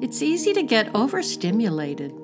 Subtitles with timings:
[0.00, 2.14] It's easy to get overstimulated,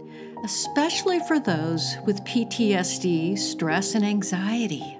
[0.45, 4.97] especially for those with PTSD, stress, and anxiety.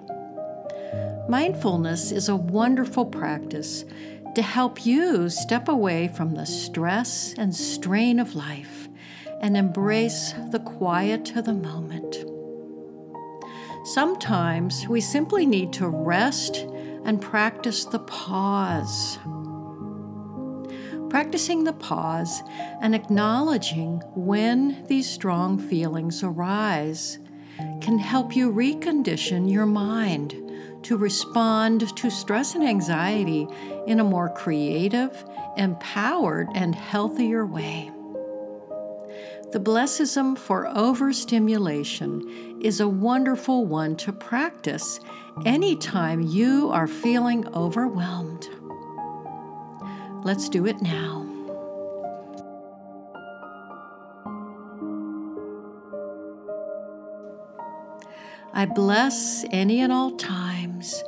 [1.29, 3.85] Mindfulness is a wonderful practice
[4.35, 8.89] to help you step away from the stress and strain of life
[9.41, 12.25] and embrace the quiet of the moment.
[13.85, 16.67] Sometimes we simply need to rest
[17.05, 19.19] and practice the pause.
[21.15, 22.43] Practicing the pause
[22.81, 27.21] and acknowledging when these strong feelings arise
[27.81, 30.35] can help you recondition your mind
[30.83, 33.47] to respond to stress and anxiety
[33.87, 35.25] in a more creative,
[35.57, 37.93] empowered, and healthier way.
[39.53, 44.99] The blessism for overstimulation is a wonderful one to practice
[45.47, 48.49] anytime you are feeling overwhelmed.
[50.25, 51.27] Let's do it now.
[58.55, 61.05] I bless any and all times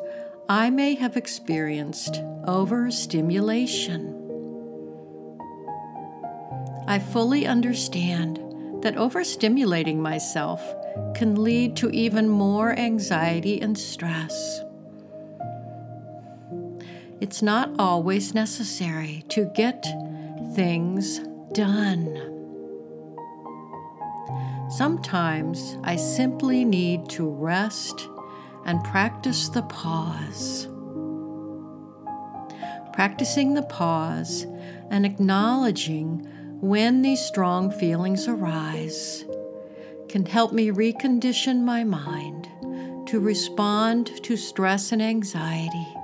[0.50, 4.12] I may have experienced overstimulation.
[6.86, 8.36] I fully understand
[8.82, 10.60] that overstimulating myself
[11.14, 14.60] can lead to even more anxiety and stress.
[17.18, 19.82] It's not always necessary to get
[20.54, 21.20] things
[21.54, 22.36] done.
[24.68, 28.08] Sometimes I simply need to rest
[28.66, 30.68] and practice the pause.
[32.92, 34.46] Practicing the pause
[34.90, 36.28] and acknowledging
[36.60, 39.24] when these strong feelings arise
[40.10, 42.46] can help me recondition my mind
[43.06, 45.95] to respond to stress and anxiety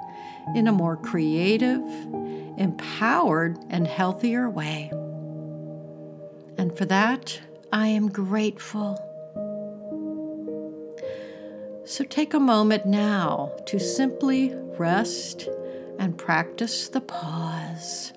[0.54, 1.80] in a more creative,
[2.58, 4.90] empowered, and healthier way.
[6.58, 7.40] And for that,
[7.72, 9.08] I am grateful.
[11.84, 15.48] So take a moment now to simply rest
[15.98, 18.12] and practice the pause.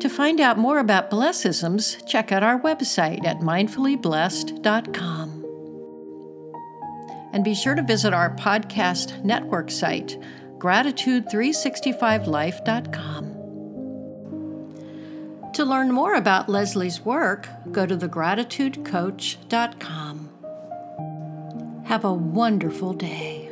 [0.00, 5.44] To find out more about blessisms, check out our website at mindfullyblessed.com.
[7.32, 10.16] And be sure to visit our podcast network site,
[10.58, 13.24] gratitude365life.com.
[15.54, 20.30] To learn more about Leslie's work, go to thegratitudecoach.com.
[21.86, 23.47] Have a wonderful day.